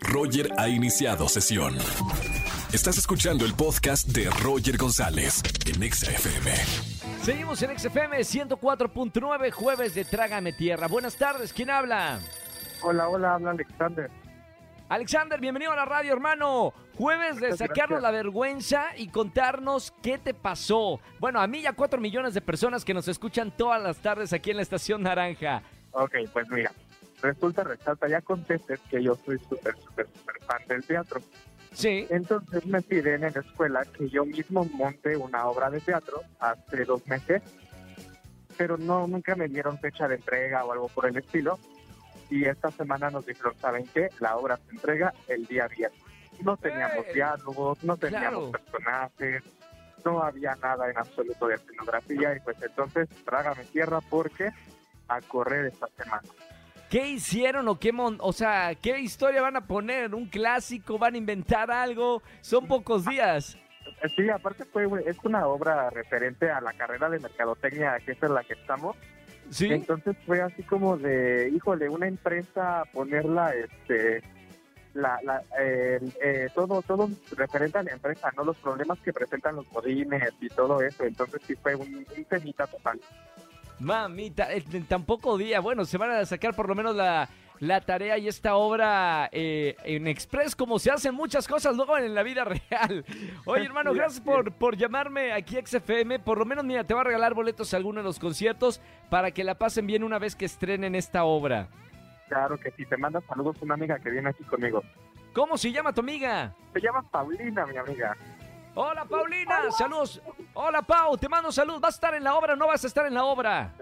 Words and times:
Roger 0.00 0.50
ha 0.58 0.68
iniciado 0.68 1.28
sesión. 1.28 1.76
Estás 2.72 2.98
escuchando 2.98 3.44
el 3.44 3.54
podcast 3.54 4.08
de 4.08 4.28
Roger 4.42 4.76
González 4.76 5.42
en 5.66 5.82
Exa 5.82 6.10
FM. 6.10 6.52
Seguimos 7.22 7.62
en 7.62 7.78
XFM 7.78 8.18
104.9, 8.18 9.50
jueves 9.50 9.94
de 9.94 10.04
Trágame 10.04 10.52
Tierra. 10.52 10.86
Buenas 10.88 11.16
tardes, 11.16 11.52
¿quién 11.52 11.70
habla? 11.70 12.20
Hola, 12.82 13.08
hola, 13.08 13.34
habla 13.34 13.50
Alexander. 13.50 14.10
Alexander, 14.88 15.38
bienvenido 15.40 15.72
a 15.72 15.76
la 15.76 15.84
radio, 15.84 16.12
hermano. 16.12 16.72
Jueves 16.96 17.36
de 17.36 17.50
Muchas 17.50 17.58
sacarnos 17.58 18.00
gracias. 18.00 18.02
la 18.02 18.10
vergüenza 18.10 18.84
y 18.96 19.08
contarnos 19.08 19.92
qué 20.02 20.18
te 20.18 20.32
pasó. 20.34 21.00
Bueno, 21.20 21.40
a 21.40 21.46
mí 21.46 21.58
y 21.60 21.66
a 21.66 21.72
cuatro 21.74 22.00
millones 22.00 22.34
de 22.34 22.40
personas 22.40 22.84
que 22.84 22.94
nos 22.94 23.06
escuchan 23.08 23.54
todas 23.56 23.82
las 23.82 23.98
tardes 23.98 24.32
aquí 24.32 24.50
en 24.50 24.56
la 24.56 24.62
Estación 24.62 25.02
Naranja. 25.02 25.62
Ok, 25.92 26.14
pues 26.32 26.48
mira, 26.50 26.72
resulta, 27.22 27.64
resalta, 27.64 28.08
ya 28.08 28.20
contestes 28.20 28.80
que 28.90 29.02
yo 29.02 29.14
soy 29.16 29.38
súper, 29.48 29.76
súper, 29.78 30.06
súper 30.08 30.42
fan 30.44 30.62
del 30.68 30.84
teatro. 30.84 31.20
Sí. 31.72 32.06
Entonces 32.10 32.64
me 32.66 32.80
piden 32.82 33.24
en 33.24 33.32
la 33.34 33.40
escuela 33.40 33.84
que 33.84 34.08
yo 34.08 34.24
mismo 34.24 34.64
monte 34.64 35.16
una 35.16 35.46
obra 35.46 35.70
de 35.70 35.80
teatro 35.80 36.22
hace 36.40 36.84
dos 36.84 37.06
meses, 37.06 37.42
pero 38.56 38.76
no, 38.76 39.06
nunca 39.06 39.36
me 39.36 39.48
dieron 39.48 39.78
fecha 39.78 40.08
de 40.08 40.16
entrega 40.16 40.64
o 40.64 40.72
algo 40.72 40.88
por 40.88 41.06
el 41.06 41.16
estilo. 41.16 41.58
Y 42.30 42.44
esta 42.44 42.70
semana 42.70 43.10
nos 43.10 43.24
dijeron, 43.24 43.54
¿saben 43.58 43.86
qué? 43.94 44.08
La 44.20 44.36
obra 44.36 44.56
se 44.58 44.70
entrega 44.72 45.14
el 45.28 45.46
día 45.46 45.66
viernes. 45.68 46.00
No 46.42 46.56
teníamos 46.56 47.06
¡Eh! 47.06 47.12
diálogos, 47.14 47.82
no 47.84 47.96
teníamos 47.96 48.50
Claro. 48.50 48.52
personajes, 48.52 49.42
no 50.04 50.22
había 50.22 50.54
nada 50.56 50.90
en 50.90 50.98
absoluto 50.98 51.48
de 51.48 51.56
escenografía 51.56 52.36
y 52.36 52.40
pues 52.40 52.56
entonces 52.62 53.08
trágame 53.24 53.64
tierra 53.64 54.00
porque 54.08 54.50
a 55.08 55.20
correr 55.22 55.66
esta 55.66 55.88
semana. 55.96 56.22
¿Qué 56.90 57.06
hicieron 57.08 57.68
o 57.68 57.78
qué 57.78 57.92
mon- 57.92 58.18
o 58.20 58.32
sea, 58.32 58.74
qué 58.74 58.98
historia 58.98 59.42
van 59.42 59.56
a 59.56 59.66
poner? 59.66 60.14
¿Un 60.14 60.26
clásico? 60.26 60.98
¿Van 60.98 61.14
a 61.14 61.18
inventar 61.18 61.70
algo? 61.70 62.22
Son 62.40 62.66
pocos 62.66 63.04
días. 63.04 63.58
Sí, 64.16 64.28
aparte 64.30 64.64
fue, 64.64 64.86
es 65.06 65.16
una 65.24 65.46
obra 65.46 65.90
referente 65.90 66.50
a 66.50 66.60
la 66.60 66.72
carrera 66.72 67.08
de 67.10 67.18
mercadotecnia, 67.18 67.98
que 68.04 68.12
es 68.12 68.22
en 68.22 68.34
la 68.34 68.42
que 68.44 68.54
estamos. 68.54 68.96
¿Sí? 69.50 69.66
Entonces 69.72 70.16
fue 70.26 70.40
así 70.40 70.62
como 70.62 70.96
de, 70.96 71.50
híjole, 71.54 71.88
una 71.88 72.06
empresa 72.06 72.84
ponerla, 72.92 73.50
este, 73.54 74.22
la, 74.94 75.18
la, 75.22 75.42
eh, 75.58 75.98
eh, 76.22 76.48
todo, 76.54 76.82
todo 76.82 77.08
referente 77.36 77.78
a 77.78 77.82
la 77.82 77.92
empresa, 77.92 78.30
no 78.36 78.44
los 78.44 78.56
problemas 78.58 78.98
que 79.00 79.12
presentan 79.12 79.56
los 79.56 79.70
modines 79.72 80.32
y 80.40 80.48
todo 80.48 80.82
eso. 80.82 81.04
Entonces 81.04 81.40
sí 81.46 81.54
fue 81.54 81.74
un, 81.74 82.06
un 82.16 82.24
temita 82.26 82.66
total. 82.66 83.00
Mamita, 83.80 84.52
eh, 84.52 84.64
en 84.72 84.84
tan 84.84 85.04
poco 85.04 85.38
día. 85.38 85.60
Bueno, 85.60 85.84
se 85.84 85.98
van 85.98 86.10
a 86.10 86.24
sacar 86.26 86.54
por 86.54 86.68
lo 86.68 86.74
menos 86.74 86.96
la, 86.96 87.28
la 87.60 87.80
tarea 87.80 88.18
y 88.18 88.28
esta 88.28 88.56
obra 88.56 89.28
eh, 89.32 89.76
en 89.84 90.06
Express, 90.06 90.54
como 90.54 90.78
se 90.78 90.90
hacen 90.90 91.14
muchas 91.14 91.46
cosas 91.46 91.76
luego 91.76 91.96
en 91.98 92.14
la 92.14 92.22
vida 92.22 92.44
real. 92.70 93.04
Oye, 93.44 93.64
hermano, 93.64 93.92
gracias 93.92 94.20
por, 94.20 94.52
por 94.52 94.76
llamarme 94.76 95.32
aquí 95.32 95.56
a 95.58 95.66
XFM. 95.66 96.18
Por 96.20 96.38
lo 96.38 96.44
menos, 96.44 96.64
mira, 96.64 96.84
te 96.84 96.94
va 96.94 97.02
a 97.02 97.04
regalar 97.04 97.34
boletos 97.34 97.72
a 97.74 97.76
alguno 97.76 98.00
de 98.00 98.04
los 98.04 98.18
conciertos 98.18 98.80
para 99.10 99.30
que 99.30 99.44
la 99.44 99.56
pasen 99.56 99.86
bien 99.86 100.02
una 100.02 100.18
vez 100.18 100.34
que 100.34 100.44
estrenen 100.44 100.94
esta 100.94 101.24
obra. 101.24 101.68
Claro 102.28 102.58
que 102.58 102.70
sí, 102.72 102.84
te 102.84 102.96
manda 102.96 103.20
saludos 103.22 103.56
una 103.62 103.74
amiga 103.74 103.98
que 103.98 104.10
viene 104.10 104.28
aquí 104.28 104.44
conmigo. 104.44 104.82
¿Cómo 105.32 105.56
se 105.56 105.72
llama 105.72 105.92
tu 105.92 106.00
amiga? 106.00 106.54
Se 106.72 106.80
llama 106.80 107.02
Paulina, 107.10 107.64
mi 107.66 107.76
amiga. 107.76 108.16
Hola, 108.80 109.04
Paulina. 109.04 109.72
Saludos. 109.72 110.22
Hola, 110.54 110.82
Pau. 110.82 111.16
Te 111.18 111.28
mando 111.28 111.50
salud. 111.50 111.80
¿Vas 111.80 111.94
a 111.94 111.96
estar 111.96 112.14
en 112.14 112.22
la 112.22 112.36
obra 112.36 112.52
o 112.52 112.56
no 112.56 112.68
vas 112.68 112.84
a 112.84 112.86
estar 112.86 113.06
en 113.06 113.14
la 113.14 113.24
obra? 113.24 113.72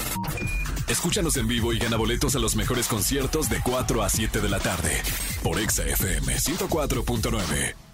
Escúchanos 0.90 1.38
en 1.38 1.48
vivo 1.48 1.72
y 1.74 1.80
gana 1.80 1.96
boletos 1.98 2.36
a 2.36 2.40
los 2.40 2.56
mejores 2.56 2.88
conciertos 2.88 3.50
de 3.50 3.60
4 3.62 4.04
a 4.04 4.10
7 4.10 4.40
de 4.40 4.50
la 4.50 4.60
tarde 4.60 5.02
por 5.44 5.60
Exa 5.60 5.86
FM 5.86 6.34
104.9. 6.34 7.87